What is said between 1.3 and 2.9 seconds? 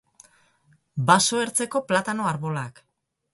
ertzeko platano arbolak.